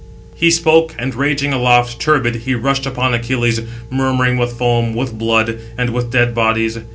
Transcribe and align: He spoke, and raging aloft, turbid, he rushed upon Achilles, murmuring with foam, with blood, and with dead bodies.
He 0.33 0.49
spoke, 0.49 0.95
and 0.97 1.13
raging 1.13 1.53
aloft, 1.53 1.99
turbid, 2.01 2.37
he 2.37 2.55
rushed 2.55 2.87
upon 2.87 3.13
Achilles, 3.13 3.61
murmuring 3.91 4.39
with 4.39 4.53
foam, 4.57 4.95
with 4.95 5.15
blood, 5.15 5.59
and 5.77 5.91
with 5.91 6.09
dead 6.09 6.33
bodies. 6.33 6.79